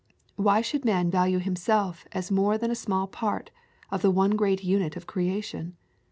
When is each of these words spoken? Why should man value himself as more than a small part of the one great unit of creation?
Why 0.35 0.61
should 0.61 0.83
man 0.83 1.11
value 1.11 1.37
himself 1.37 2.07
as 2.11 2.31
more 2.31 2.57
than 2.57 2.71
a 2.71 2.73
small 2.73 3.05
part 3.05 3.51
of 3.91 4.01
the 4.01 4.09
one 4.09 4.31
great 4.31 4.63
unit 4.63 4.97
of 4.97 5.05
creation? 5.05 5.77